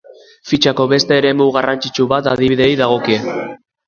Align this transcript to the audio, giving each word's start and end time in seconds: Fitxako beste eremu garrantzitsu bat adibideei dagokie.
Fitxako 0.51 0.85
beste 0.93 1.19
eremu 1.21 1.45
garrantzitsu 1.57 2.07
bat 2.13 2.31
adibideei 2.31 2.71
dagokie. 2.81 3.19